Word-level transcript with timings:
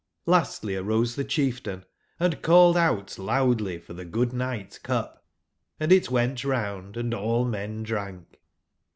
Lastly 0.25 0.75
arose 0.75 1.15
the 1.15 1.23
chieftain 1.23 1.85
and 2.19 2.41
called 2.41 2.75
out 2.75 3.19
loudly 3.19 3.77
for 3.77 3.93
thegood/nightcup, 3.93 5.17
anditwent 5.79 6.43
round 6.43 7.13
& 7.13 7.13
all 7.13 7.45
men 7.45 7.83
drank. 7.83 8.41